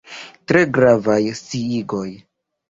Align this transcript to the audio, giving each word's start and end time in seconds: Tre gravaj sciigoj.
Tre 0.51 0.63
gravaj 0.77 1.19
sciigoj. 1.41 2.09